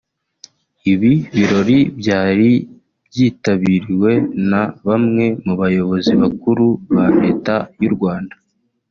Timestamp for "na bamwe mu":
4.49-5.53